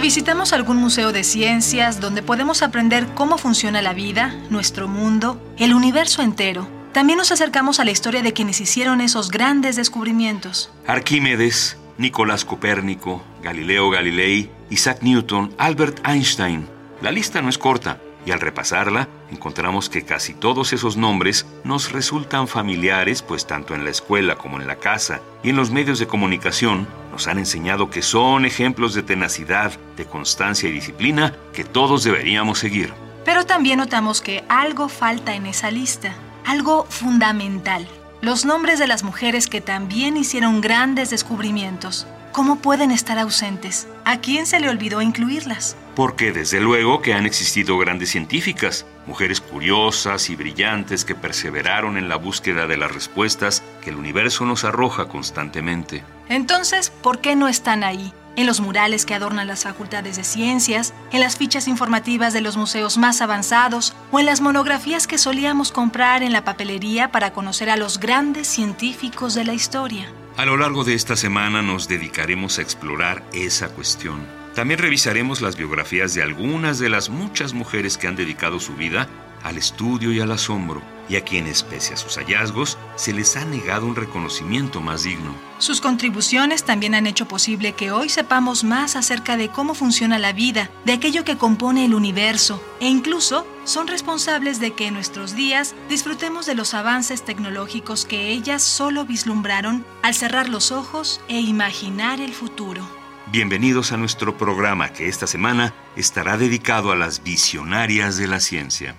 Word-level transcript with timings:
Visitamos 0.00 0.52
algún 0.54 0.78
museo 0.78 1.12
de 1.12 1.24
ciencias 1.24 2.00
donde 2.00 2.22
podemos 2.22 2.62
aprender 2.62 3.06
cómo 3.14 3.36
funciona 3.36 3.82
la 3.82 3.92
vida, 3.92 4.34
nuestro 4.48 4.88
mundo, 4.88 5.40
el 5.58 5.74
universo 5.74 6.22
entero, 6.22 6.66
también 6.92 7.18
nos 7.18 7.30
acercamos 7.30 7.78
a 7.78 7.84
la 7.84 7.92
historia 7.92 8.20
de 8.22 8.32
quienes 8.32 8.60
hicieron 8.60 9.00
esos 9.00 9.30
grandes 9.30 9.76
descubrimientos. 9.76 10.72
Arquímedes, 10.86 11.76
Nicolás 11.98 12.44
Copérnico, 12.44 13.22
Galileo 13.42 13.90
Galilei, 13.90 14.50
Isaac 14.70 15.02
Newton, 15.02 15.54
Albert 15.56 16.00
Einstein. 16.06 16.66
La 17.00 17.12
lista 17.12 17.42
no 17.42 17.48
es 17.48 17.58
corta 17.58 18.00
y 18.26 18.32
al 18.32 18.40
repasarla 18.40 19.08
encontramos 19.30 19.88
que 19.88 20.04
casi 20.04 20.34
todos 20.34 20.72
esos 20.72 20.96
nombres 20.96 21.46
nos 21.64 21.92
resultan 21.92 22.48
familiares, 22.48 23.22
pues 23.22 23.46
tanto 23.46 23.74
en 23.74 23.84
la 23.84 23.90
escuela 23.90 24.36
como 24.36 24.60
en 24.60 24.66
la 24.66 24.76
casa 24.76 25.20
y 25.42 25.50
en 25.50 25.56
los 25.56 25.70
medios 25.70 25.98
de 25.98 26.06
comunicación 26.06 26.86
nos 27.12 27.26
han 27.26 27.38
enseñado 27.38 27.90
que 27.90 28.02
son 28.02 28.44
ejemplos 28.44 28.94
de 28.94 29.02
tenacidad, 29.02 29.72
de 29.96 30.04
constancia 30.04 30.68
y 30.68 30.72
disciplina 30.72 31.34
que 31.52 31.64
todos 31.64 32.04
deberíamos 32.04 32.58
seguir. 32.58 32.92
Pero 33.24 33.44
también 33.44 33.78
notamos 33.78 34.20
que 34.20 34.44
algo 34.48 34.88
falta 34.88 35.34
en 35.34 35.46
esa 35.46 35.70
lista, 35.70 36.14
algo 36.46 36.86
fundamental. 36.88 37.86
Los 38.22 38.44
nombres 38.44 38.78
de 38.78 38.86
las 38.86 39.02
mujeres 39.02 39.46
que 39.46 39.60
también 39.60 40.16
hicieron 40.16 40.60
grandes 40.60 41.10
descubrimientos. 41.10 42.06
¿Cómo 42.32 42.56
pueden 42.56 42.90
estar 42.90 43.18
ausentes? 43.18 43.88
¿A 44.04 44.18
quién 44.18 44.46
se 44.46 44.60
le 44.60 44.68
olvidó 44.68 45.02
incluirlas? 45.02 45.76
Porque 45.94 46.32
desde 46.32 46.60
luego 46.60 47.02
que 47.02 47.14
han 47.14 47.26
existido 47.26 47.76
grandes 47.78 48.10
científicas, 48.10 48.86
mujeres 49.06 49.40
curiosas 49.40 50.30
y 50.30 50.36
brillantes 50.36 51.04
que 51.04 51.14
perseveraron 51.14 51.96
en 51.96 52.08
la 52.08 52.16
búsqueda 52.16 52.66
de 52.66 52.76
las 52.76 52.92
respuestas 52.92 53.62
que 53.82 53.90
el 53.90 53.96
universo 53.96 54.44
nos 54.44 54.64
arroja 54.64 55.08
constantemente. 55.08 56.04
Entonces, 56.28 56.90
¿por 57.02 57.20
qué 57.20 57.34
no 57.34 57.48
están 57.48 57.82
ahí? 57.82 58.12
En 58.36 58.46
los 58.46 58.60
murales 58.60 59.04
que 59.04 59.14
adornan 59.14 59.48
las 59.48 59.64
facultades 59.64 60.16
de 60.16 60.22
ciencias, 60.22 60.94
en 61.10 61.20
las 61.20 61.36
fichas 61.36 61.66
informativas 61.66 62.32
de 62.32 62.40
los 62.40 62.56
museos 62.56 62.96
más 62.96 63.20
avanzados 63.20 63.92
o 64.12 64.20
en 64.20 64.26
las 64.26 64.40
monografías 64.40 65.08
que 65.08 65.18
solíamos 65.18 65.72
comprar 65.72 66.22
en 66.22 66.32
la 66.32 66.44
papelería 66.44 67.10
para 67.10 67.32
conocer 67.32 67.68
a 67.68 67.76
los 67.76 67.98
grandes 67.98 68.46
científicos 68.46 69.34
de 69.34 69.44
la 69.44 69.54
historia. 69.54 70.12
A 70.36 70.46
lo 70.46 70.56
largo 70.56 70.84
de 70.84 70.94
esta 70.94 71.16
semana 71.16 71.60
nos 71.60 71.88
dedicaremos 71.88 72.58
a 72.58 72.62
explorar 72.62 73.24
esa 73.32 73.68
cuestión. 73.68 74.39
También 74.54 74.80
revisaremos 74.80 75.40
las 75.40 75.56
biografías 75.56 76.14
de 76.14 76.22
algunas 76.22 76.78
de 76.78 76.88
las 76.88 77.08
muchas 77.08 77.54
mujeres 77.54 77.96
que 77.96 78.08
han 78.08 78.16
dedicado 78.16 78.58
su 78.58 78.74
vida 78.74 79.08
al 79.42 79.56
estudio 79.56 80.12
y 80.12 80.20
al 80.20 80.32
asombro, 80.32 80.82
y 81.08 81.16
a 81.16 81.24
quienes, 81.24 81.62
pese 81.62 81.94
a 81.94 81.96
sus 81.96 82.16
hallazgos, 82.16 82.78
se 82.96 83.12
les 83.12 83.36
ha 83.36 83.44
negado 83.44 83.86
un 83.86 83.96
reconocimiento 83.96 84.80
más 84.80 85.02
digno. 85.02 85.34
Sus 85.58 85.80
contribuciones 85.80 86.64
también 86.64 86.94
han 86.94 87.06
hecho 87.06 87.26
posible 87.26 87.72
que 87.72 87.90
hoy 87.90 88.08
sepamos 88.08 88.64
más 88.64 88.96
acerca 88.96 89.36
de 89.36 89.48
cómo 89.48 89.74
funciona 89.74 90.18
la 90.18 90.32
vida, 90.32 90.70
de 90.84 90.92
aquello 90.92 91.24
que 91.24 91.36
compone 91.36 91.84
el 91.84 91.94
universo, 91.94 92.62
e 92.80 92.88
incluso 92.88 93.46
son 93.64 93.88
responsables 93.88 94.60
de 94.60 94.72
que 94.72 94.86
en 94.86 94.94
nuestros 94.94 95.34
días 95.34 95.74
disfrutemos 95.88 96.46
de 96.46 96.54
los 96.54 96.74
avances 96.74 97.24
tecnológicos 97.24 98.04
que 98.04 98.28
ellas 98.28 98.62
solo 98.62 99.04
vislumbraron 99.04 99.84
al 100.02 100.14
cerrar 100.14 100.48
los 100.48 100.70
ojos 100.70 101.20
e 101.28 101.40
imaginar 101.40 102.20
el 102.20 102.32
futuro. 102.32 102.99
Bienvenidos 103.32 103.92
a 103.92 103.96
nuestro 103.96 104.36
programa 104.36 104.92
que 104.92 105.06
esta 105.06 105.28
semana 105.28 105.72
estará 105.94 106.36
dedicado 106.36 106.90
a 106.90 106.96
las 106.96 107.22
visionarias 107.22 108.16
de 108.16 108.26
la 108.26 108.40
ciencia. 108.40 108.96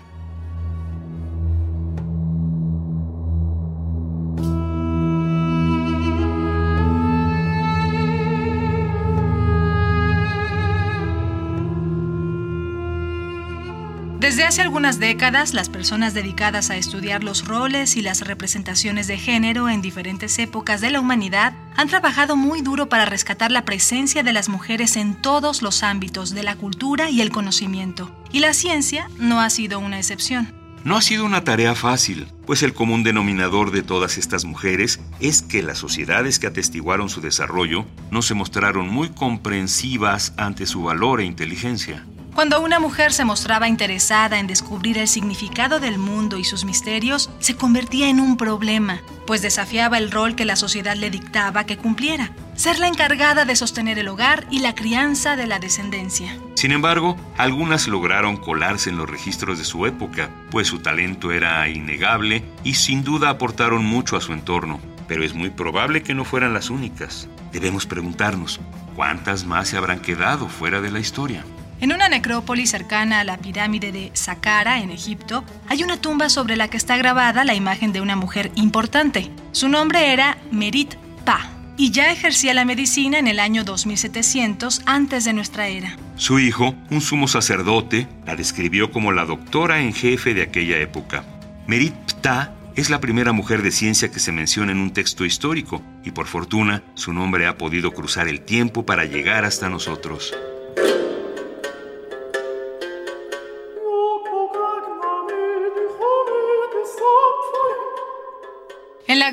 Desde 14.31 14.45
hace 14.45 14.61
algunas 14.61 14.97
décadas, 14.97 15.53
las 15.53 15.67
personas 15.67 16.13
dedicadas 16.13 16.69
a 16.69 16.77
estudiar 16.77 17.21
los 17.21 17.45
roles 17.45 17.97
y 17.97 18.01
las 18.01 18.21
representaciones 18.21 19.07
de 19.07 19.17
género 19.17 19.67
en 19.67 19.81
diferentes 19.81 20.39
épocas 20.39 20.79
de 20.79 20.89
la 20.89 21.01
humanidad 21.01 21.53
han 21.75 21.89
trabajado 21.89 22.37
muy 22.37 22.61
duro 22.61 22.87
para 22.87 23.03
rescatar 23.03 23.51
la 23.51 23.65
presencia 23.65 24.23
de 24.23 24.31
las 24.31 24.47
mujeres 24.47 24.95
en 24.95 25.21
todos 25.21 25.61
los 25.61 25.83
ámbitos 25.83 26.33
de 26.33 26.43
la 26.43 26.55
cultura 26.55 27.09
y 27.09 27.19
el 27.19 27.29
conocimiento. 27.29 28.09
Y 28.31 28.39
la 28.39 28.53
ciencia 28.53 29.09
no 29.19 29.41
ha 29.41 29.49
sido 29.49 29.79
una 29.79 29.97
excepción. 29.97 30.55
No 30.85 30.95
ha 30.95 31.01
sido 31.01 31.25
una 31.25 31.43
tarea 31.43 31.75
fácil, 31.75 32.27
pues 32.45 32.63
el 32.63 32.73
común 32.73 33.03
denominador 33.03 33.71
de 33.71 33.83
todas 33.83 34.17
estas 34.17 34.45
mujeres 34.45 35.01
es 35.19 35.41
que 35.41 35.61
las 35.61 35.79
sociedades 35.79 36.39
que 36.39 36.47
atestiguaron 36.47 37.09
su 37.09 37.19
desarrollo 37.19 37.85
no 38.11 38.21
se 38.21 38.33
mostraron 38.33 38.87
muy 38.87 39.09
comprensivas 39.09 40.33
ante 40.37 40.65
su 40.67 40.83
valor 40.83 41.19
e 41.19 41.25
inteligencia. 41.25 42.05
Cuando 42.33 42.61
una 42.61 42.79
mujer 42.79 43.11
se 43.11 43.25
mostraba 43.25 43.67
interesada 43.67 44.39
en 44.39 44.47
descubrir 44.47 44.97
el 44.97 45.09
significado 45.09 45.81
del 45.81 45.97
mundo 45.97 46.37
y 46.37 46.45
sus 46.45 46.63
misterios, 46.63 47.29
se 47.39 47.57
convertía 47.57 48.07
en 48.07 48.21
un 48.21 48.37
problema, 48.37 49.01
pues 49.27 49.41
desafiaba 49.41 49.97
el 49.97 50.11
rol 50.11 50.35
que 50.35 50.45
la 50.45 50.55
sociedad 50.55 50.95
le 50.95 51.09
dictaba 51.09 51.65
que 51.65 51.77
cumpliera, 51.77 52.31
ser 52.55 52.79
la 52.79 52.87
encargada 52.87 53.43
de 53.43 53.57
sostener 53.57 53.99
el 53.99 54.07
hogar 54.07 54.47
y 54.49 54.59
la 54.59 54.75
crianza 54.75 55.35
de 55.35 55.45
la 55.45 55.59
descendencia. 55.59 56.37
Sin 56.55 56.71
embargo, 56.71 57.17
algunas 57.37 57.89
lograron 57.89 58.37
colarse 58.37 58.89
en 58.89 58.97
los 58.97 59.09
registros 59.09 59.57
de 59.57 59.65
su 59.65 59.85
época, 59.85 60.29
pues 60.51 60.67
su 60.67 60.79
talento 60.79 61.33
era 61.33 61.67
innegable 61.67 62.45
y 62.63 62.75
sin 62.75 63.03
duda 63.03 63.29
aportaron 63.29 63.83
mucho 63.83 64.15
a 64.15 64.21
su 64.21 64.31
entorno. 64.31 64.79
Pero 65.05 65.25
es 65.25 65.33
muy 65.33 65.49
probable 65.49 66.01
que 66.01 66.13
no 66.13 66.23
fueran 66.23 66.53
las 66.53 66.69
únicas. 66.69 67.27
Debemos 67.51 67.85
preguntarnos, 67.85 68.61
¿cuántas 68.95 69.43
más 69.43 69.67
se 69.67 69.75
habrán 69.75 69.99
quedado 69.99 70.47
fuera 70.47 70.79
de 70.79 70.91
la 70.91 70.99
historia? 71.01 71.43
En 71.81 71.91
una 71.91 72.09
necrópolis 72.09 72.69
cercana 72.69 73.21
a 73.21 73.23
la 73.23 73.37
pirámide 73.37 73.91
de 73.91 74.11
Saqqara, 74.13 74.81
en 74.81 74.91
Egipto, 74.91 75.43
hay 75.67 75.83
una 75.83 75.99
tumba 75.99 76.29
sobre 76.29 76.55
la 76.55 76.67
que 76.67 76.77
está 76.77 76.95
grabada 76.95 77.43
la 77.43 77.55
imagen 77.55 77.91
de 77.91 78.01
una 78.01 78.15
mujer 78.15 78.51
importante. 78.53 79.31
Su 79.51 79.67
nombre 79.67 80.13
era 80.13 80.37
Merit 80.51 80.93
Pa 81.25 81.49
y 81.77 81.89
ya 81.89 82.11
ejercía 82.11 82.53
la 82.53 82.65
medicina 82.65 83.17
en 83.17 83.27
el 83.27 83.39
año 83.39 83.63
2700 83.63 84.83
antes 84.85 85.25
de 85.25 85.33
nuestra 85.33 85.69
era. 85.69 85.97
Su 86.17 86.37
hijo, 86.37 86.75
un 86.91 87.01
sumo 87.01 87.27
sacerdote, 87.27 88.07
la 88.27 88.35
describió 88.35 88.91
como 88.91 89.11
la 89.11 89.25
doctora 89.25 89.81
en 89.81 89.91
jefe 89.91 90.35
de 90.35 90.43
aquella 90.43 90.77
época. 90.77 91.23
Merit 91.65 91.95
Ptah 92.05 92.53
es 92.75 92.91
la 92.91 93.01
primera 93.01 93.31
mujer 93.31 93.63
de 93.63 93.71
ciencia 93.71 94.11
que 94.11 94.19
se 94.19 94.31
menciona 94.31 94.71
en 94.71 94.77
un 94.77 94.93
texto 94.93 95.25
histórico 95.25 95.81
y 96.05 96.11
por 96.11 96.27
fortuna 96.27 96.83
su 96.93 97.11
nombre 97.11 97.47
ha 97.47 97.57
podido 97.57 97.91
cruzar 97.91 98.27
el 98.27 98.41
tiempo 98.41 98.85
para 98.85 99.05
llegar 99.05 99.45
hasta 99.45 99.67
nosotros. 99.67 100.31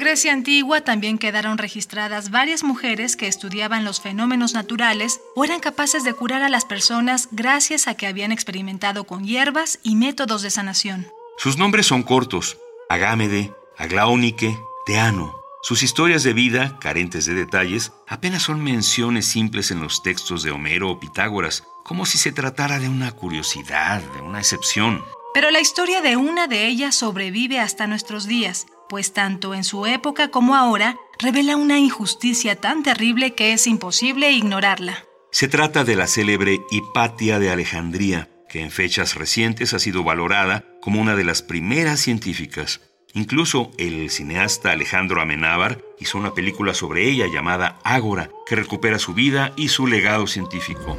Grecia 0.08 0.32
antigua 0.32 0.80
también 0.80 1.18
quedaron 1.18 1.58
registradas 1.58 2.30
varias 2.30 2.62
mujeres 2.62 3.14
que 3.14 3.28
estudiaban 3.28 3.84
los 3.84 4.00
fenómenos 4.00 4.54
naturales 4.54 5.20
o 5.36 5.44
eran 5.44 5.60
capaces 5.60 6.02
de 6.02 6.14
curar 6.14 6.42
a 6.42 6.48
las 6.48 6.64
personas 6.64 7.28
gracias 7.30 7.86
a 7.86 7.94
que 7.94 8.06
habían 8.06 8.32
experimentado 8.32 9.04
con 9.04 9.24
hierbas 9.24 9.80
y 9.82 9.96
métodos 9.96 10.40
de 10.40 10.48
sanación. 10.48 11.12
Sus 11.36 11.58
nombres 11.58 11.84
son 11.84 12.04
cortos: 12.04 12.56
Agámede, 12.88 13.52
Aglaonike, 13.76 14.58
Teano. 14.86 15.36
Sus 15.60 15.82
historias 15.82 16.22
de 16.22 16.32
vida, 16.32 16.78
carentes 16.80 17.26
de 17.26 17.34
detalles, 17.34 17.92
apenas 18.06 18.44
son 18.44 18.64
menciones 18.64 19.26
simples 19.26 19.70
en 19.70 19.82
los 19.82 20.02
textos 20.02 20.42
de 20.42 20.52
Homero 20.52 20.88
o 20.88 20.98
Pitágoras, 20.98 21.64
como 21.84 22.06
si 22.06 22.16
se 22.16 22.32
tratara 22.32 22.78
de 22.78 22.88
una 22.88 23.12
curiosidad, 23.12 24.00
de 24.00 24.22
una 24.22 24.38
excepción. 24.38 25.04
Pero 25.34 25.50
la 25.50 25.60
historia 25.60 26.00
de 26.00 26.16
una 26.16 26.46
de 26.46 26.66
ellas 26.66 26.94
sobrevive 26.94 27.60
hasta 27.60 27.86
nuestros 27.86 28.26
días, 28.26 28.66
pues 28.88 29.12
tanto 29.12 29.54
en 29.54 29.64
su 29.64 29.86
época 29.86 30.30
como 30.30 30.54
ahora 30.54 30.96
revela 31.18 31.56
una 31.56 31.78
injusticia 31.78 32.56
tan 32.56 32.82
terrible 32.82 33.34
que 33.34 33.52
es 33.52 33.66
imposible 33.66 34.30
ignorarla. 34.32 35.04
Se 35.30 35.48
trata 35.48 35.84
de 35.84 35.96
la 35.96 36.06
célebre 36.06 36.60
Hipatia 36.70 37.38
de 37.38 37.50
Alejandría, 37.50 38.28
que 38.48 38.62
en 38.62 38.70
fechas 38.70 39.14
recientes 39.14 39.74
ha 39.74 39.78
sido 39.78 40.04
valorada 40.04 40.64
como 40.80 41.00
una 41.00 41.16
de 41.16 41.24
las 41.24 41.42
primeras 41.42 42.00
científicas. 42.00 42.80
Incluso 43.14 43.70
el 43.78 44.10
cineasta 44.10 44.70
Alejandro 44.70 45.20
Amenábar 45.20 45.82
hizo 45.98 46.18
una 46.18 46.34
película 46.34 46.74
sobre 46.74 47.08
ella 47.08 47.26
llamada 47.32 47.78
Ágora, 47.84 48.30
que 48.46 48.56
recupera 48.56 48.98
su 48.98 49.14
vida 49.14 49.52
y 49.56 49.68
su 49.68 49.86
legado 49.86 50.26
científico. 50.26 50.96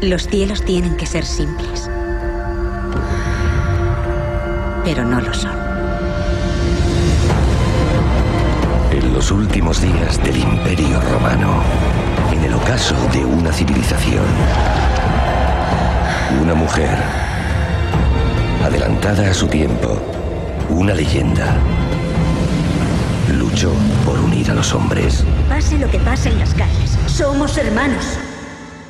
Los 0.00 0.28
cielos 0.28 0.64
tienen 0.64 0.96
que 0.96 1.06
ser 1.06 1.24
simples. 1.24 1.88
pero 4.84 5.02
no 5.04 5.20
lo 5.20 5.32
son. 5.32 5.63
Los 9.14 9.30
últimos 9.30 9.80
días 9.80 10.20
del 10.24 10.38
Imperio 10.38 11.00
Romano, 11.00 11.62
en 12.32 12.42
el 12.42 12.52
ocaso 12.52 12.96
de 13.12 13.24
una 13.24 13.52
civilización, 13.52 14.24
una 16.42 16.52
mujer, 16.54 16.98
adelantada 18.64 19.30
a 19.30 19.32
su 19.32 19.46
tiempo, 19.46 20.02
una 20.68 20.94
leyenda, 20.94 21.56
luchó 23.38 23.72
por 24.04 24.18
unir 24.18 24.50
a 24.50 24.54
los 24.54 24.74
hombres. 24.74 25.24
Pase 25.48 25.78
lo 25.78 25.88
que 25.88 26.00
pase 26.00 26.30
en 26.30 26.40
las 26.40 26.52
calles, 26.52 26.98
somos 27.06 27.56
hermanos. 27.56 28.18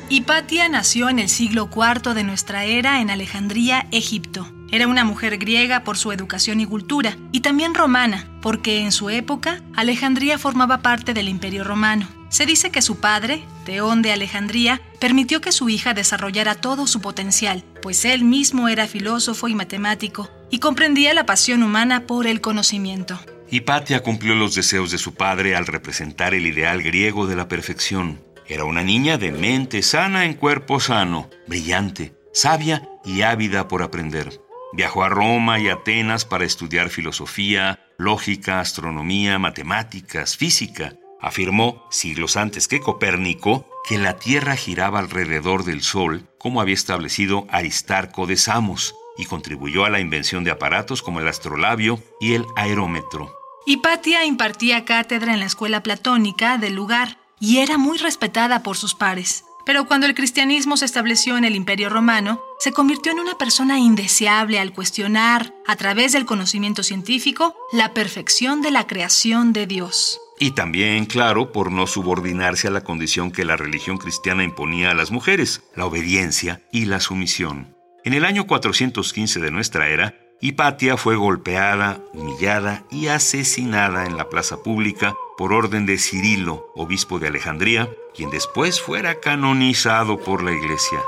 Hipatia 0.09 0.67
nació 0.69 1.09
en 1.09 1.19
el 1.19 1.29
siglo 1.29 1.69
IV 1.71 2.15
de 2.15 2.23
nuestra 2.23 2.63
era 2.63 2.99
en 2.99 3.11
Alejandría, 3.11 3.85
Egipto. 3.91 4.47
Era 4.71 4.87
una 4.87 5.03
mujer 5.03 5.37
griega 5.37 5.83
por 5.83 5.97
su 5.97 6.11
educación 6.11 6.59
y 6.61 6.65
cultura, 6.65 7.15
y 7.31 7.41
también 7.41 7.75
romana, 7.75 8.25
porque 8.45 8.81
en 8.81 8.91
su 8.91 9.09
época 9.09 9.63
Alejandría 9.75 10.37
formaba 10.37 10.83
parte 10.83 11.15
del 11.15 11.29
Imperio 11.29 11.63
Romano. 11.63 12.07
Se 12.29 12.45
dice 12.45 12.69
que 12.69 12.83
su 12.83 12.99
padre, 12.99 13.43
Teón 13.65 14.03
de 14.03 14.11
Alejandría, 14.11 14.83
permitió 14.99 15.41
que 15.41 15.51
su 15.51 15.67
hija 15.67 15.95
desarrollara 15.95 16.53
todo 16.53 16.85
su 16.85 17.01
potencial, 17.01 17.63
pues 17.81 18.05
él 18.05 18.23
mismo 18.23 18.67
era 18.67 18.85
filósofo 18.85 19.47
y 19.47 19.55
matemático, 19.55 20.29
y 20.51 20.59
comprendía 20.59 21.15
la 21.15 21.25
pasión 21.25 21.63
humana 21.63 22.01
por 22.01 22.27
el 22.27 22.39
conocimiento. 22.39 23.19
Hipatia 23.49 24.03
cumplió 24.03 24.35
los 24.35 24.53
deseos 24.53 24.91
de 24.91 24.99
su 24.99 25.15
padre 25.15 25.55
al 25.55 25.65
representar 25.65 26.35
el 26.35 26.45
ideal 26.45 26.83
griego 26.83 27.25
de 27.25 27.35
la 27.35 27.47
perfección. 27.47 28.21
Era 28.47 28.65
una 28.65 28.83
niña 28.83 29.17
de 29.17 29.31
mente 29.31 29.81
sana 29.81 30.23
en 30.23 30.35
cuerpo 30.35 30.79
sano, 30.79 31.31
brillante, 31.47 32.13
sabia 32.31 32.87
y 33.03 33.23
ávida 33.23 33.67
por 33.67 33.81
aprender. 33.81 34.44
Viajó 34.75 35.05
a 35.05 35.09
Roma 35.09 35.57
y 35.57 35.69
Atenas 35.69 36.25
para 36.25 36.43
estudiar 36.43 36.89
filosofía, 36.89 37.79
lógica, 37.97 38.59
astronomía, 38.59 39.39
matemáticas, 39.39 40.35
física. 40.35 40.95
Afirmó, 41.21 41.87
siglos 41.89 42.35
antes 42.35 42.67
que 42.67 42.81
Copérnico, 42.81 43.69
que 43.87 43.97
la 43.97 44.17
Tierra 44.17 44.57
giraba 44.57 44.99
alrededor 44.99 45.63
del 45.63 45.81
Sol, 45.81 46.27
como 46.37 46.59
había 46.59 46.73
establecido 46.73 47.47
Aristarco 47.49 48.27
de 48.27 48.35
Samos, 48.35 48.95
y 49.17 49.23
contribuyó 49.23 49.85
a 49.85 49.89
la 49.89 50.01
invención 50.01 50.43
de 50.43 50.51
aparatos 50.51 51.01
como 51.01 51.21
el 51.21 51.27
astrolabio 51.29 52.03
y 52.19 52.33
el 52.33 52.43
aerómetro. 52.57 53.33
Hipatia 53.65 54.25
impartía 54.25 54.83
cátedra 54.83 55.33
en 55.33 55.39
la 55.39 55.45
escuela 55.45 55.83
platónica 55.83 56.57
del 56.57 56.75
lugar 56.75 57.17
y 57.39 57.59
era 57.59 57.77
muy 57.77 57.97
respetada 57.97 58.61
por 58.61 58.75
sus 58.75 58.93
pares. 58.93 59.45
Pero 59.65 59.85
cuando 59.85 60.05
el 60.05 60.13
cristianismo 60.13 60.77
se 60.77 60.85
estableció 60.85 61.37
en 61.37 61.43
el 61.43 61.55
Imperio 61.55 61.89
Romano, 61.89 62.39
se 62.59 62.71
convirtió 62.71 63.11
en 63.11 63.19
una 63.19 63.37
persona 63.37 63.79
indeseable 63.79 64.59
al 64.59 64.73
cuestionar, 64.73 65.53
a 65.65 65.75
través 65.75 66.11
del 66.13 66.25
conocimiento 66.25 66.83
científico, 66.83 67.55
la 67.73 67.93
perfección 67.93 68.61
de 68.61 68.71
la 68.71 68.85
creación 68.85 69.53
de 69.53 69.65
Dios. 69.65 70.21
Y 70.39 70.51
también, 70.51 71.05
claro, 71.05 71.51
por 71.51 71.71
no 71.71 71.87
subordinarse 71.87 72.67
a 72.67 72.71
la 72.71 72.81
condición 72.81 73.31
que 73.31 73.45
la 73.45 73.55
religión 73.55 73.97
cristiana 73.97 74.43
imponía 74.43 74.91
a 74.91 74.95
las 74.95 75.09
mujeres, 75.09 75.63
la 75.75 75.85
obediencia 75.85 76.61
y 76.71 76.85
la 76.85 76.99
sumisión. 76.99 77.75
En 78.03 78.13
el 78.13 78.25
año 78.25 78.45
415 78.45 79.39
de 79.39 79.49
nuestra 79.49 79.89
era, 79.89 80.13
Hipatia 80.41 80.97
fue 80.97 81.15
golpeada, 81.15 82.01
humillada 82.13 82.83
y 82.91 83.07
asesinada 83.07 84.05
en 84.05 84.17
la 84.17 84.29
plaza 84.29 84.61
pública 84.61 85.15
por 85.37 85.53
orden 85.53 85.85
de 85.85 85.97
Cirilo, 85.97 86.67
obispo 86.75 87.17
de 87.17 87.29
Alejandría, 87.29 87.89
quien 88.15 88.29
después 88.29 88.79
fuera 88.79 89.19
canonizado 89.19 90.17
por 90.17 90.41
la 90.41 90.51
iglesia. 90.51 90.99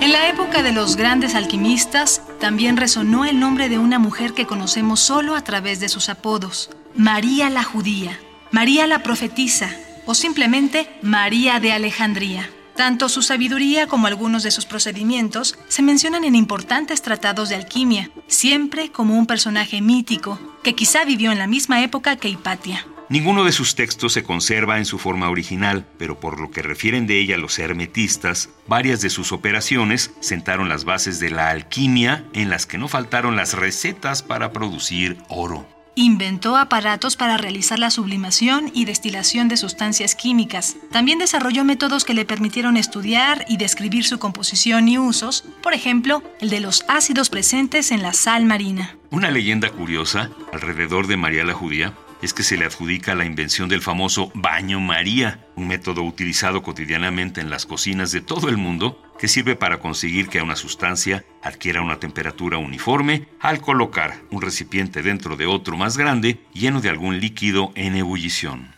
En 0.00 0.12
la 0.12 0.28
época 0.28 0.62
de 0.62 0.72
los 0.72 0.96
grandes 0.96 1.34
alquimistas, 1.34 2.22
también 2.40 2.76
resonó 2.76 3.24
el 3.24 3.38
nombre 3.38 3.68
de 3.68 3.78
una 3.78 3.98
mujer 3.98 4.32
que 4.32 4.46
conocemos 4.46 5.00
solo 5.00 5.34
a 5.34 5.42
través 5.44 5.80
de 5.80 5.88
sus 5.88 6.08
apodos, 6.08 6.70
María 6.94 7.50
la 7.50 7.64
Judía, 7.64 8.18
María 8.54 8.86
la 8.86 9.02
Profetisa 9.02 9.76
o 10.06 10.14
simplemente 10.14 10.88
María 11.02 11.58
de 11.58 11.72
Alejandría. 11.72 12.48
Tanto 12.76 13.08
su 13.08 13.20
sabiduría 13.20 13.88
como 13.88 14.06
algunos 14.06 14.44
de 14.44 14.52
sus 14.52 14.64
procedimientos 14.64 15.58
se 15.66 15.82
mencionan 15.82 16.22
en 16.22 16.36
importantes 16.36 17.02
tratados 17.02 17.48
de 17.48 17.56
alquimia, 17.56 18.12
siempre 18.28 18.92
como 18.92 19.18
un 19.18 19.26
personaje 19.26 19.80
mítico 19.80 20.38
que 20.62 20.76
quizá 20.76 21.04
vivió 21.04 21.32
en 21.32 21.40
la 21.40 21.48
misma 21.48 21.82
época 21.82 22.14
que 22.14 22.28
Hipatia. 22.28 22.86
Ninguno 23.08 23.42
de 23.42 23.50
sus 23.50 23.74
textos 23.74 24.12
se 24.12 24.22
conserva 24.22 24.78
en 24.78 24.84
su 24.84 25.00
forma 25.00 25.30
original, 25.30 25.84
pero 25.98 26.20
por 26.20 26.38
lo 26.38 26.52
que 26.52 26.62
refieren 26.62 27.08
de 27.08 27.18
ella 27.18 27.36
los 27.36 27.58
hermetistas, 27.58 28.50
varias 28.68 29.00
de 29.00 29.10
sus 29.10 29.32
operaciones 29.32 30.12
sentaron 30.20 30.68
las 30.68 30.84
bases 30.84 31.18
de 31.18 31.30
la 31.30 31.50
alquimia 31.50 32.24
en 32.34 32.50
las 32.50 32.66
que 32.66 32.78
no 32.78 32.86
faltaron 32.86 33.34
las 33.34 33.54
recetas 33.54 34.22
para 34.22 34.52
producir 34.52 35.18
oro. 35.28 35.73
Inventó 35.96 36.56
aparatos 36.56 37.14
para 37.16 37.36
realizar 37.36 37.78
la 37.78 37.90
sublimación 37.90 38.70
y 38.74 38.84
destilación 38.84 39.46
de 39.46 39.56
sustancias 39.56 40.16
químicas. 40.16 40.76
También 40.90 41.20
desarrolló 41.20 41.64
métodos 41.64 42.04
que 42.04 42.14
le 42.14 42.24
permitieron 42.24 42.76
estudiar 42.76 43.44
y 43.48 43.58
describir 43.58 44.04
su 44.04 44.18
composición 44.18 44.88
y 44.88 44.98
usos, 44.98 45.44
por 45.62 45.72
ejemplo, 45.72 46.22
el 46.40 46.50
de 46.50 46.58
los 46.58 46.84
ácidos 46.88 47.30
presentes 47.30 47.92
en 47.92 48.02
la 48.02 48.12
sal 48.12 48.44
marina. 48.44 48.96
Una 49.10 49.30
leyenda 49.30 49.70
curiosa 49.70 50.30
alrededor 50.52 51.06
de 51.06 51.16
María 51.16 51.44
la 51.44 51.54
Judía 51.54 51.92
es 52.22 52.32
que 52.32 52.42
se 52.42 52.56
le 52.56 52.64
adjudica 52.64 53.14
la 53.14 53.24
invención 53.24 53.68
del 53.68 53.82
famoso 53.82 54.30
baño 54.34 54.80
María, 54.80 55.46
un 55.56 55.68
método 55.68 56.02
utilizado 56.02 56.62
cotidianamente 56.62 57.40
en 57.40 57.50
las 57.50 57.66
cocinas 57.66 58.12
de 58.12 58.20
todo 58.20 58.48
el 58.48 58.56
mundo 58.56 59.00
que 59.18 59.28
sirve 59.28 59.56
para 59.56 59.78
conseguir 59.78 60.28
que 60.28 60.42
una 60.42 60.56
sustancia 60.56 61.24
adquiera 61.42 61.82
una 61.82 62.00
temperatura 62.00 62.58
uniforme 62.58 63.28
al 63.40 63.60
colocar 63.60 64.20
un 64.30 64.42
recipiente 64.42 65.02
dentro 65.02 65.36
de 65.36 65.46
otro 65.46 65.76
más 65.76 65.96
grande 65.96 66.40
lleno 66.52 66.80
de 66.80 66.88
algún 66.88 67.20
líquido 67.20 67.72
en 67.74 67.96
ebullición. 67.96 68.73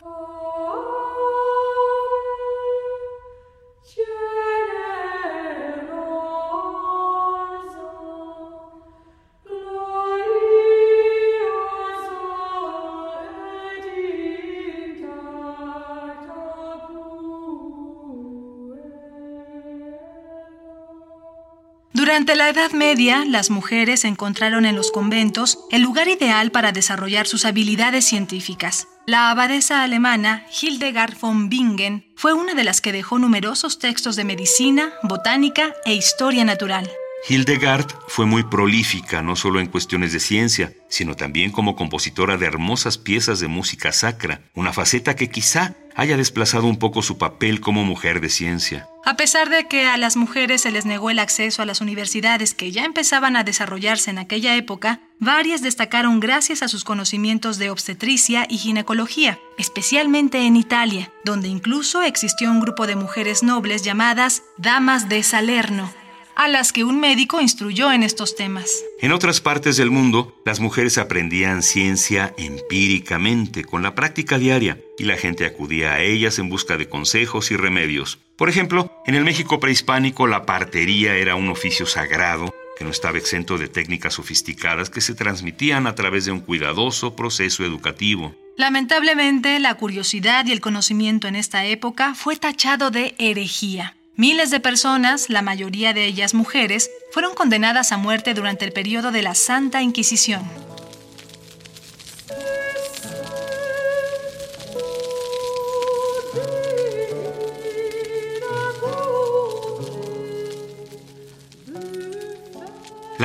Durante 21.93 22.37
la 22.37 22.50
Edad 22.50 22.73
Media, 22.73 23.25
las 23.25 23.50
mujeres 23.50 24.05
encontraron 24.05 24.66
en 24.66 24.76
los 24.76 24.90
conventos 24.90 25.59
el 25.71 25.83
lugar 25.83 26.09
ideal 26.09 26.50
para 26.50 26.73
desarrollar 26.73 27.26
sus 27.26 27.45
habilidades 27.45 28.05
científicas. 28.05 28.88
La 29.07 29.31
abadesa 29.31 29.83
alemana 29.83 30.45
Hildegard 30.61 31.16
von 31.21 31.49
Bingen 31.49 32.05
fue 32.16 32.33
una 32.33 32.55
de 32.55 32.64
las 32.64 32.81
que 32.81 32.93
dejó 32.93 33.19
numerosos 33.19 33.78
textos 33.78 34.16
de 34.16 34.25
medicina, 34.25 34.93
botánica 35.02 35.75
e 35.85 35.95
historia 35.95 36.45
natural. 36.45 36.90
Hildegard 37.28 37.87
fue 38.06 38.25
muy 38.25 38.44
prolífica 38.44 39.20
no 39.20 39.35
solo 39.35 39.61
en 39.61 39.66
cuestiones 39.66 40.12
de 40.12 40.20
ciencia, 40.20 40.73
sino 40.88 41.16
también 41.16 41.50
como 41.50 41.75
compositora 41.75 42.37
de 42.37 42.46
hermosas 42.46 42.99
piezas 42.99 43.40
de 43.40 43.49
música 43.49 43.92
sacra, 43.92 44.42
una 44.54 44.73
faceta 44.73 45.16
que 45.16 45.28
quizá 45.28 45.75
haya 45.96 46.16
desplazado 46.16 46.66
un 46.66 46.78
poco 46.78 47.02
su 47.02 47.18
papel 47.18 47.61
como 47.61 47.85
mujer 47.85 48.20
de 48.20 48.28
ciencia. 48.28 48.87
A 49.04 49.16
pesar 49.16 49.49
de 49.49 49.66
que 49.66 49.87
a 49.87 49.96
las 49.96 50.16
mujeres 50.16 50.62
se 50.62 50.70
les 50.70 50.85
negó 50.85 51.11
el 51.11 51.18
acceso 51.18 51.62
a 51.62 51.66
las 51.66 51.80
universidades 51.80 52.54
que 52.54 52.70
ya 52.70 52.85
empezaban 52.85 53.35
a 53.35 53.44
desarrollarse 53.44 54.11
en 54.11 54.18
aquella 54.18 54.54
época, 54.56 55.00
varias 55.18 55.62
destacaron 55.62 56.20
gracias 56.20 56.62
a 56.62 56.68
sus 56.68 56.85
conocimientos 56.85 57.58
de 57.58 57.70
obstetricia 57.70 58.46
y 58.49 58.58
ginecología, 58.58 59.38
especialmente 59.58 60.46
en 60.46 60.56
Italia, 60.56 61.11
donde 61.25 61.49
incluso 61.49 62.02
existió 62.02 62.50
un 62.50 62.61
grupo 62.61 62.87
de 62.87 62.96
mujeres 62.96 63.42
nobles 63.42 63.82
llamadas 63.82 64.42
Damas 64.58 65.08
de 65.08 65.23
Salerno, 65.23 65.90
a 66.37 66.49
las 66.49 66.73
que 66.73 66.85
un 66.85 67.00
médico 67.00 67.40
instruyó 67.40 67.90
en 67.90 68.02
estos 68.02 68.37
temas. 68.37 68.71
En 69.00 69.12
otras 69.12 69.40
partes 69.40 69.76
del 69.76 69.90
mundo, 69.90 70.40
las 70.45 70.61
mujeres 70.61 70.99
aprendían 70.99 71.62
ciencia 71.62 72.35
empíricamente, 72.37 73.64
con 73.64 73.83
la 73.83 73.95
práctica 73.95 74.38
diaria, 74.38 74.78
y 74.99 75.05
la 75.05 75.16
gente 75.16 75.47
acudía 75.47 75.95
a 75.95 76.02
ellas 76.02 76.38
en 76.38 76.49
busca 76.49 76.76
de 76.76 76.88
consejos 76.88 77.50
y 77.50 77.57
remedios. 77.57 78.19
Por 78.37 78.49
ejemplo, 78.49 78.93
en 79.07 79.14
el 79.14 79.25
México 79.25 79.59
prehispánico 79.61 80.26
la 80.26 80.47
partería 80.47 81.16
era 81.16 81.35
un 81.35 81.49
oficio 81.49 81.87
sagrado 81.87 82.55
que 82.76 82.85
no 82.85 82.90
estaba 82.90 83.19
exento 83.19 83.57
de 83.59 83.69
técnicas 83.69 84.14
sofisticadas 84.14 84.90
que 84.90 85.00
se 85.00 85.14
transmitían 85.14 85.87
a 85.87 85.95
través 85.95 86.26
de 86.26 86.33
un 86.33 86.40
cuidadoso 86.40 87.16
proceso 87.16 87.64
educativo. 87.64 88.35
Lamentablemente, 88.57 89.59
la 89.59 89.75
curiosidad 89.75 90.47
y 90.47 90.52
el 90.52 90.61
conocimiento 90.61 91.26
en 91.26 91.37
esta 91.37 91.64
época 91.64 92.14
fue 92.14 92.37
tachado 92.37 92.90
de 92.90 93.14
herejía. 93.19 93.96
Miles 94.18 94.50
de 94.50 94.61
personas, 94.61 95.28
la 95.28 95.42
mayoría 95.42 95.92
de 95.92 96.06
ellas 96.06 96.32
mujeres, 96.32 96.90
fueron 97.12 97.35
condenadas 97.35 97.92
a 97.92 97.99
muerte 97.99 98.32
durante 98.32 98.64
el 98.64 98.73
periodo 98.73 99.12
de 99.12 99.20
la 99.20 99.35
Santa 99.35 99.82
Inquisición. 99.82 100.40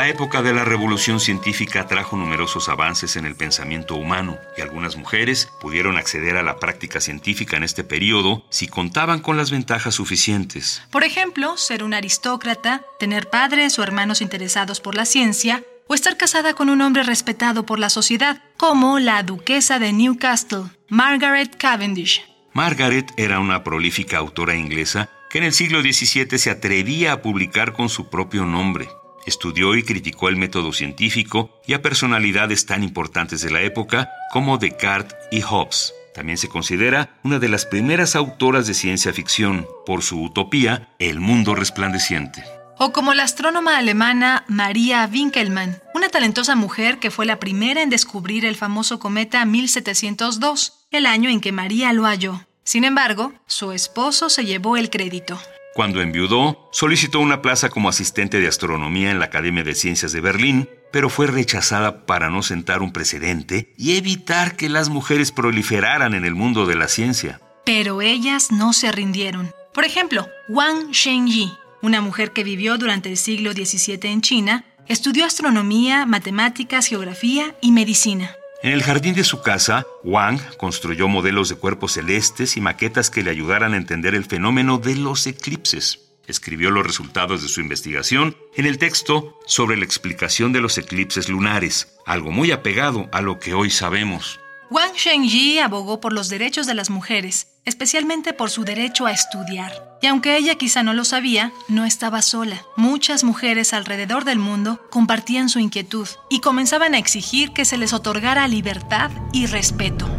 La 0.01 0.07
época 0.07 0.41
de 0.41 0.51
la 0.51 0.65
revolución 0.65 1.19
científica 1.19 1.85
trajo 1.85 2.17
numerosos 2.17 2.69
avances 2.69 3.17
en 3.17 3.25
el 3.25 3.35
pensamiento 3.35 3.93
humano 3.93 4.39
y 4.57 4.61
algunas 4.61 4.95
mujeres 4.95 5.47
pudieron 5.61 5.95
acceder 5.95 6.37
a 6.37 6.41
la 6.41 6.57
práctica 6.57 6.99
científica 6.99 7.55
en 7.55 7.61
este 7.61 7.83
periodo 7.83 8.43
si 8.49 8.67
contaban 8.67 9.19
con 9.19 9.37
las 9.37 9.51
ventajas 9.51 9.93
suficientes. 9.93 10.81
Por 10.89 11.03
ejemplo, 11.03 11.55
ser 11.55 11.83
un 11.83 11.93
aristócrata, 11.93 12.81
tener 12.97 13.29
padres 13.29 13.77
o 13.77 13.83
hermanos 13.83 14.21
interesados 14.21 14.81
por 14.81 14.95
la 14.95 15.05
ciencia, 15.05 15.63
o 15.85 15.93
estar 15.93 16.17
casada 16.17 16.55
con 16.55 16.71
un 16.71 16.81
hombre 16.81 17.03
respetado 17.03 17.67
por 17.67 17.77
la 17.77 17.91
sociedad, 17.91 18.41
como 18.57 18.97
la 18.97 19.21
duquesa 19.21 19.77
de 19.77 19.93
Newcastle, 19.93 20.63
Margaret 20.89 21.55
Cavendish. 21.57 22.25
Margaret 22.53 23.11
era 23.17 23.39
una 23.39 23.63
prolífica 23.63 24.17
autora 24.17 24.55
inglesa 24.55 25.11
que 25.29 25.37
en 25.37 25.43
el 25.43 25.53
siglo 25.53 25.81
XVII 25.81 26.39
se 26.39 26.49
atrevía 26.49 27.11
a 27.11 27.21
publicar 27.21 27.73
con 27.73 27.87
su 27.87 28.09
propio 28.09 28.45
nombre. 28.45 28.89
Estudió 29.25 29.75
y 29.75 29.83
criticó 29.83 30.29
el 30.29 30.35
método 30.35 30.73
científico 30.73 31.61
y 31.67 31.73
a 31.73 31.81
personalidades 31.81 32.65
tan 32.65 32.83
importantes 32.83 33.41
de 33.41 33.51
la 33.51 33.61
época 33.61 34.09
como 34.31 34.57
Descartes 34.57 35.15
y 35.31 35.41
Hobbes. 35.41 35.93
También 36.13 36.37
se 36.37 36.49
considera 36.49 37.17
una 37.23 37.39
de 37.39 37.49
las 37.49 37.65
primeras 37.65 38.15
autoras 38.15 38.67
de 38.67 38.73
ciencia 38.73 39.13
ficción 39.13 39.67
por 39.85 40.03
su 40.03 40.21
utopía 40.21 40.89
El 40.99 41.19
mundo 41.19 41.55
resplandeciente. 41.55 42.43
O 42.77 42.91
como 42.91 43.13
la 43.13 43.23
astrónoma 43.23 43.77
alemana 43.77 44.43
Maria 44.47 45.07
Winkelmann, 45.11 45.81
una 45.93 46.09
talentosa 46.09 46.55
mujer 46.55 46.97
que 46.97 47.11
fue 47.11 47.25
la 47.25 47.39
primera 47.39 47.83
en 47.83 47.89
descubrir 47.89 48.43
el 48.43 48.55
famoso 48.55 48.99
cometa 48.99 49.45
1702, 49.45 50.87
el 50.89 51.05
año 51.05 51.29
en 51.29 51.41
que 51.41 51.51
María 51.51 51.93
lo 51.93 52.05
halló. 52.05 52.41
Sin 52.63 52.83
embargo, 52.83 53.33
su 53.45 53.71
esposo 53.71 54.29
se 54.29 54.45
llevó 54.45 54.77
el 54.77 54.89
crédito. 54.89 55.39
Cuando 55.73 56.01
enviudó, 56.01 56.69
solicitó 56.71 57.19
una 57.19 57.41
plaza 57.41 57.69
como 57.69 57.87
asistente 57.87 58.39
de 58.39 58.47
astronomía 58.47 59.09
en 59.09 59.19
la 59.19 59.25
Academia 59.25 59.63
de 59.63 59.73
Ciencias 59.73 60.11
de 60.11 60.19
Berlín, 60.19 60.69
pero 60.91 61.09
fue 61.09 61.27
rechazada 61.27 62.05
para 62.05 62.29
no 62.29 62.43
sentar 62.43 62.81
un 62.81 62.91
precedente 62.91 63.73
y 63.77 63.95
evitar 63.95 64.57
que 64.57 64.67
las 64.67 64.89
mujeres 64.89 65.31
proliferaran 65.31 66.13
en 66.13 66.25
el 66.25 66.35
mundo 66.35 66.65
de 66.65 66.75
la 66.75 66.89
ciencia. 66.89 67.39
Pero 67.65 68.01
ellas 68.01 68.51
no 68.51 68.73
se 68.73 68.91
rindieron. 68.91 69.53
Por 69.73 69.85
ejemplo, 69.85 70.27
Wang 70.49 70.91
Shengyi, 70.91 71.53
una 71.81 72.01
mujer 72.01 72.31
que 72.31 72.43
vivió 72.43 72.77
durante 72.77 73.07
el 73.09 73.15
siglo 73.15 73.53
XVII 73.53 73.99
en 74.03 74.21
China, 74.21 74.65
estudió 74.87 75.25
astronomía, 75.25 76.05
matemáticas, 76.05 76.87
geografía 76.87 77.55
y 77.61 77.71
medicina. 77.71 78.35
En 78.63 78.73
el 78.73 78.83
jardín 78.83 79.15
de 79.15 79.23
su 79.23 79.41
casa, 79.41 79.87
Wang 80.03 80.39
construyó 80.57 81.07
modelos 81.07 81.49
de 81.49 81.55
cuerpos 81.55 81.93
celestes 81.93 82.57
y 82.57 82.61
maquetas 82.61 83.09
que 83.09 83.23
le 83.23 83.31
ayudaran 83.31 83.73
a 83.73 83.77
entender 83.77 84.13
el 84.13 84.23
fenómeno 84.23 84.77
de 84.77 84.95
los 84.95 85.25
eclipses. 85.25 86.11
Escribió 86.27 86.69
los 86.69 86.85
resultados 86.85 87.41
de 87.41 87.47
su 87.47 87.59
investigación 87.59 88.37
en 88.55 88.67
el 88.67 88.77
texto 88.77 89.39
sobre 89.47 89.77
la 89.77 89.85
explicación 89.85 90.53
de 90.53 90.61
los 90.61 90.77
eclipses 90.77 91.27
lunares, 91.27 91.87
algo 92.05 92.29
muy 92.29 92.51
apegado 92.51 93.09
a 93.11 93.21
lo 93.21 93.39
que 93.39 93.55
hoy 93.55 93.71
sabemos. 93.71 94.39
Wang 94.69 94.93
Shengyi 94.95 95.57
abogó 95.57 95.99
por 95.99 96.13
los 96.13 96.29
derechos 96.29 96.67
de 96.67 96.75
las 96.75 96.91
mujeres, 96.91 97.47
especialmente 97.65 98.33
por 98.33 98.49
su 98.49 98.63
derecho 98.63 99.05
a 99.05 99.11
estudiar. 99.11 99.71
Y 100.01 100.07
aunque 100.07 100.35
ella 100.37 100.55
quizá 100.55 100.83
no 100.83 100.93
lo 100.93 101.05
sabía, 101.05 101.51
no 101.67 101.85
estaba 101.85 102.21
sola. 102.21 102.63
Muchas 102.75 103.23
mujeres 103.23 103.73
alrededor 103.73 104.25
del 104.25 104.39
mundo 104.39 104.81
compartían 104.89 105.49
su 105.49 105.59
inquietud 105.59 106.07
y 106.29 106.39
comenzaban 106.39 106.95
a 106.95 106.97
exigir 106.97 107.51
que 107.51 107.65
se 107.65 107.77
les 107.77 107.93
otorgara 107.93 108.47
libertad 108.47 109.11
y 109.31 109.45
respeto. 109.45 110.09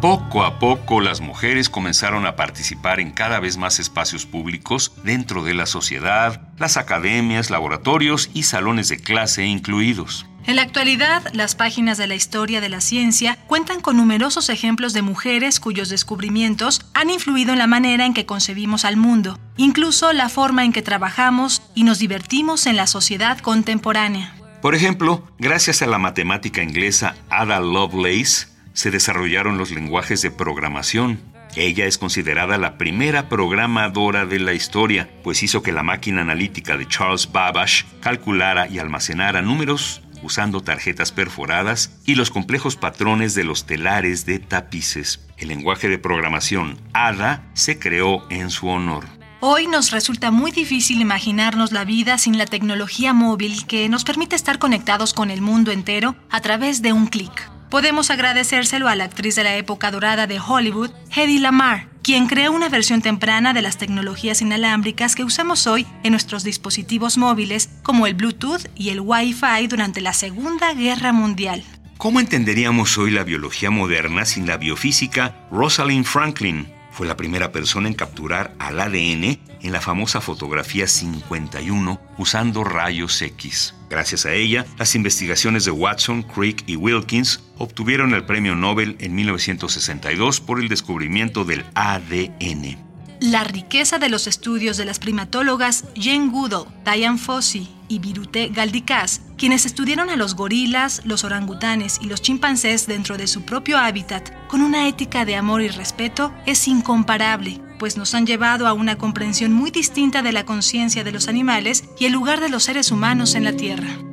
Poco 0.00 0.44
a 0.44 0.60
poco 0.60 1.00
las 1.00 1.20
mujeres 1.20 1.68
comenzaron 1.68 2.24
a 2.24 2.36
participar 2.36 3.00
en 3.00 3.10
cada 3.10 3.40
vez 3.40 3.56
más 3.56 3.80
espacios 3.80 4.26
públicos 4.26 4.92
dentro 5.02 5.42
de 5.42 5.54
la 5.54 5.66
sociedad, 5.66 6.40
las 6.56 6.76
academias, 6.76 7.50
laboratorios 7.50 8.30
y 8.32 8.44
salones 8.44 8.88
de 8.88 8.98
clase 8.98 9.44
incluidos. 9.44 10.24
En 10.46 10.54
la 10.54 10.62
actualidad, 10.62 11.24
las 11.32 11.56
páginas 11.56 11.98
de 11.98 12.06
la 12.06 12.14
historia 12.14 12.60
de 12.60 12.68
la 12.68 12.80
ciencia 12.80 13.38
cuentan 13.48 13.80
con 13.80 13.96
numerosos 13.96 14.50
ejemplos 14.50 14.92
de 14.92 15.02
mujeres 15.02 15.58
cuyos 15.58 15.88
descubrimientos 15.88 16.86
han 16.94 17.10
influido 17.10 17.52
en 17.52 17.58
la 17.58 17.66
manera 17.66 18.06
en 18.06 18.14
que 18.14 18.24
concebimos 18.24 18.84
al 18.84 18.96
mundo, 18.96 19.36
incluso 19.56 20.12
la 20.12 20.28
forma 20.28 20.64
en 20.64 20.72
que 20.72 20.80
trabajamos 20.80 21.60
y 21.74 21.82
nos 21.82 21.98
divertimos 21.98 22.66
en 22.66 22.76
la 22.76 22.86
sociedad 22.86 23.38
contemporánea. 23.40 24.32
Por 24.62 24.76
ejemplo, 24.76 25.26
gracias 25.38 25.82
a 25.82 25.86
la 25.86 25.98
matemática 25.98 26.62
inglesa 26.62 27.16
Ada 27.30 27.58
Lovelace, 27.58 28.46
se 28.78 28.92
desarrollaron 28.92 29.58
los 29.58 29.72
lenguajes 29.72 30.22
de 30.22 30.30
programación. 30.30 31.18
Ella 31.56 31.86
es 31.86 31.98
considerada 31.98 32.58
la 32.58 32.78
primera 32.78 33.28
programadora 33.28 34.24
de 34.24 34.38
la 34.38 34.52
historia, 34.52 35.10
pues 35.24 35.42
hizo 35.42 35.64
que 35.64 35.72
la 35.72 35.82
máquina 35.82 36.20
analítica 36.20 36.76
de 36.76 36.86
Charles 36.86 37.32
Babbage 37.32 37.86
calculara 38.00 38.68
y 38.68 38.78
almacenara 38.78 39.42
números 39.42 40.02
usando 40.22 40.60
tarjetas 40.60 41.10
perforadas 41.10 41.90
y 42.04 42.14
los 42.14 42.30
complejos 42.30 42.76
patrones 42.76 43.34
de 43.34 43.42
los 43.42 43.66
telares 43.66 44.26
de 44.26 44.38
tapices. 44.38 45.26
El 45.38 45.48
lenguaje 45.48 45.88
de 45.88 45.98
programación 45.98 46.80
ADA 46.92 47.50
se 47.54 47.80
creó 47.80 48.30
en 48.30 48.48
su 48.48 48.68
honor. 48.68 49.06
Hoy 49.40 49.66
nos 49.66 49.90
resulta 49.90 50.30
muy 50.30 50.52
difícil 50.52 51.00
imaginarnos 51.00 51.72
la 51.72 51.84
vida 51.84 52.16
sin 52.16 52.38
la 52.38 52.46
tecnología 52.46 53.12
móvil 53.12 53.66
que 53.66 53.88
nos 53.88 54.04
permite 54.04 54.36
estar 54.36 54.60
conectados 54.60 55.14
con 55.14 55.32
el 55.32 55.40
mundo 55.40 55.72
entero 55.72 56.14
a 56.30 56.40
través 56.40 56.80
de 56.80 56.92
un 56.92 57.08
clic. 57.08 57.57
Podemos 57.70 58.10
agradecérselo 58.10 58.88
a 58.88 58.96
la 58.96 59.04
actriz 59.04 59.36
de 59.36 59.44
la 59.44 59.56
época 59.56 59.90
dorada 59.90 60.26
de 60.26 60.40
Hollywood, 60.40 60.90
Hedy 61.14 61.38
Lamar, 61.38 61.86
quien 62.02 62.26
creó 62.26 62.52
una 62.52 62.70
versión 62.70 63.02
temprana 63.02 63.52
de 63.52 63.60
las 63.60 63.76
tecnologías 63.76 64.40
inalámbricas 64.40 65.14
que 65.14 65.22
usamos 65.22 65.66
hoy 65.66 65.86
en 66.02 66.12
nuestros 66.12 66.44
dispositivos 66.44 67.18
móviles, 67.18 67.68
como 67.82 68.06
el 68.06 68.14
Bluetooth 68.14 68.66
y 68.74 68.88
el 68.88 69.00
Wi-Fi 69.00 69.66
durante 69.68 70.00
la 70.00 70.14
Segunda 70.14 70.72
Guerra 70.72 71.12
Mundial. 71.12 71.62
¿Cómo 71.98 72.20
entenderíamos 72.20 72.96
hoy 72.96 73.10
la 73.10 73.24
biología 73.24 73.70
moderna 73.70 74.24
sin 74.24 74.46
la 74.46 74.56
biofísica 74.56 75.34
Rosalind 75.50 76.06
Franklin? 76.06 76.77
Fue 76.98 77.06
la 77.06 77.16
primera 77.16 77.52
persona 77.52 77.86
en 77.86 77.94
capturar 77.94 78.56
al 78.58 78.80
ADN 78.80 79.38
en 79.62 79.72
la 79.72 79.80
famosa 79.80 80.20
fotografía 80.20 80.88
51 80.88 82.00
usando 82.18 82.64
rayos 82.64 83.22
X. 83.22 83.76
Gracias 83.88 84.26
a 84.26 84.32
ella, 84.32 84.66
las 84.78 84.96
investigaciones 84.96 85.64
de 85.64 85.70
Watson, 85.70 86.24
Crick 86.24 86.64
y 86.66 86.74
Wilkins 86.74 87.40
obtuvieron 87.56 88.14
el 88.14 88.24
premio 88.24 88.56
Nobel 88.56 88.96
en 88.98 89.14
1962 89.14 90.40
por 90.40 90.58
el 90.58 90.66
descubrimiento 90.66 91.44
del 91.44 91.64
ADN. 91.76 92.87
La 93.20 93.42
riqueza 93.42 93.98
de 93.98 94.08
los 94.08 94.28
estudios 94.28 94.76
de 94.76 94.84
las 94.84 95.00
primatólogas 95.00 95.84
Jane 95.96 96.28
Goodall, 96.28 96.68
Diane 96.84 97.18
Fossey 97.18 97.68
y 97.88 97.98
Birute 97.98 98.48
Galdicaz, 98.48 99.20
quienes 99.36 99.66
estudiaron 99.66 100.08
a 100.08 100.14
los 100.14 100.36
gorilas, 100.36 101.02
los 101.04 101.24
orangutanes 101.24 101.98
y 102.00 102.06
los 102.06 102.22
chimpancés 102.22 102.86
dentro 102.86 103.16
de 103.16 103.26
su 103.26 103.42
propio 103.42 103.76
hábitat 103.76 104.30
con 104.46 104.62
una 104.62 104.86
ética 104.86 105.24
de 105.24 105.34
amor 105.34 105.62
y 105.62 105.68
respeto, 105.68 106.32
es 106.46 106.68
incomparable, 106.68 107.60
pues 107.80 107.96
nos 107.96 108.14
han 108.14 108.24
llevado 108.24 108.68
a 108.68 108.72
una 108.72 108.98
comprensión 108.98 109.52
muy 109.52 109.72
distinta 109.72 110.22
de 110.22 110.30
la 110.30 110.44
conciencia 110.44 111.02
de 111.02 111.10
los 111.10 111.26
animales 111.26 111.84
y 111.98 112.04
el 112.04 112.12
lugar 112.12 112.40
de 112.40 112.50
los 112.50 112.62
seres 112.64 112.92
humanos 112.92 113.34
en 113.34 113.42
la 113.42 113.52
Tierra. 113.52 114.07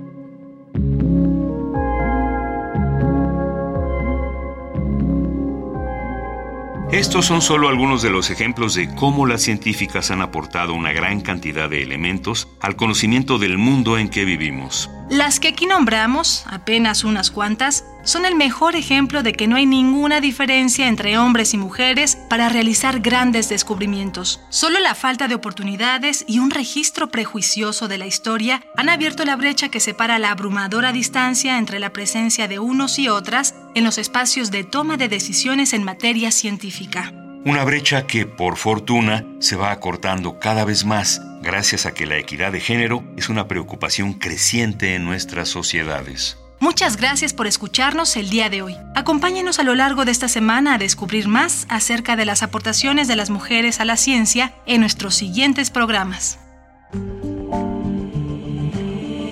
Estos 6.91 7.25
son 7.25 7.41
solo 7.41 7.67
algunos 7.67 8.01
de 8.03 8.11
los 8.11 8.29
ejemplos 8.29 8.75
de 8.75 8.93
cómo 8.93 9.25
las 9.25 9.41
científicas 9.41 10.11
han 10.11 10.21
aportado 10.21 10.73
una 10.73 10.93
gran 10.93 11.19
cantidad 11.19 11.69
de 11.69 11.81
elementos 11.81 12.47
al 12.61 12.75
conocimiento 12.75 13.37
del 13.37 13.57
mundo 13.57 13.97
en 13.97 14.07
que 14.07 14.23
vivimos. 14.23 14.89
Las 15.09 15.39
que 15.39 15.49
aquí 15.49 15.67
nombramos, 15.67 16.43
apenas 16.47 17.03
unas 17.03 17.29
cuantas, 17.29 17.85
son 18.03 18.25
el 18.25 18.33
mejor 18.33 18.75
ejemplo 18.75 19.21
de 19.21 19.33
que 19.33 19.47
no 19.47 19.55
hay 19.55 19.67
ninguna 19.67 20.19
diferencia 20.19 20.87
entre 20.87 21.19
hombres 21.19 21.53
y 21.53 21.57
mujeres 21.57 22.17
para 22.27 22.49
realizar 22.49 23.01
grandes 23.01 23.47
descubrimientos. 23.47 24.41
Solo 24.49 24.79
la 24.79 24.95
falta 24.95 25.27
de 25.27 25.35
oportunidades 25.35 26.25
y 26.27 26.39
un 26.39 26.49
registro 26.49 27.09
prejuicioso 27.09 27.87
de 27.87 27.99
la 27.99 28.07
historia 28.07 28.63
han 28.75 28.89
abierto 28.89 29.25
la 29.25 29.35
brecha 29.35 29.69
que 29.69 29.79
separa 29.79 30.17
la 30.17 30.31
abrumadora 30.31 30.91
distancia 30.91 31.59
entre 31.59 31.79
la 31.79 31.93
presencia 31.93 32.47
de 32.47 32.57
unos 32.57 32.97
y 32.97 33.07
otras 33.07 33.53
en 33.75 33.83
los 33.83 33.99
espacios 33.99 34.49
de 34.49 34.63
toma 34.63 34.97
de 34.97 35.07
decisiones 35.07 35.73
en 35.73 35.83
materia 35.83 36.31
científica. 36.31 37.13
Una 37.45 37.63
brecha 37.63 38.07
que, 38.07 38.25
por 38.25 38.57
fortuna, 38.57 39.23
se 39.39 39.55
va 39.55 39.69
acortando 39.69 40.39
cada 40.39 40.65
vez 40.65 40.83
más 40.83 41.21
gracias 41.45 41.85
a 41.85 41.93
que 41.93 42.05
la 42.05 42.17
equidad 42.17 42.51
de 42.51 42.59
género 42.59 43.03
es 43.15 43.29
una 43.29 43.47
preocupación 43.47 44.13
creciente 44.13 44.95
en 44.95 45.05
nuestras 45.05 45.47
sociedades. 45.47 46.37
Muchas 46.59 46.97
gracias 46.97 47.33
por 47.33 47.47
escucharnos 47.47 48.15
el 48.17 48.29
día 48.29 48.49
de 48.49 48.61
hoy. 48.61 48.75
Acompáñenos 48.95 49.59
a 49.59 49.63
lo 49.63 49.75
largo 49.75 50.03
de 50.03 50.11
esta 50.11 50.27
semana 50.27 50.75
a 50.75 50.77
descubrir 50.77 51.27
más 51.27 51.65
acerca 51.69 52.15
de 52.15 52.25
las 52.25 52.43
aportaciones 52.43 53.07
de 53.07 53.15
las 53.15 53.29
mujeres 53.29 53.79
a 53.79 53.85
la 53.85 53.97
ciencia 53.97 54.55
en 54.65 54.81
nuestros 54.81 55.15
siguientes 55.15 55.69
programas. 55.69 56.39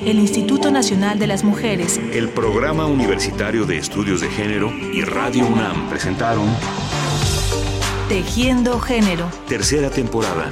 El 0.05 0.20
Instituto 0.20 0.70
Nacional 0.70 1.17
de 1.17 1.27
las 1.27 1.43
Mujeres, 1.46 2.00
el 2.12 2.27
Programa 2.29 2.86
Universitario 2.86 3.65
de 3.65 3.77
Estudios 3.77 4.20
de 4.20 4.29
Género 4.29 4.70
y 4.72 5.01
Radio 5.01 5.48
UNAM 5.48 5.89
presentaron 5.89 6.46
Tejiendo 8.10 8.82
Género, 8.82 9.32
tercera 9.48 9.89
temporada, 9.89 10.51